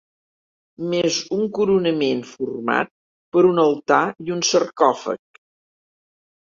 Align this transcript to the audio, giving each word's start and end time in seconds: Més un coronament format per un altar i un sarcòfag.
Més 0.93 1.19
un 1.37 1.43
coronament 1.59 2.25
format 2.31 2.91
per 3.37 3.47
un 3.53 3.63
altar 3.69 4.03
i 4.31 4.35
un 4.39 4.45
sarcòfag. 4.55 5.45